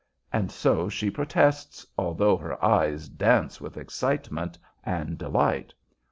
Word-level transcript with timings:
And 0.33 0.51
so 0.51 0.89
she 0.89 1.11
protests, 1.11 1.85
although 1.95 2.35
her 2.35 2.65
eyes 2.65 3.07
dance 3.07 3.61
with 3.61 3.77
excitement 3.77 4.57
and 4.83 5.15
delight. 5.15 5.75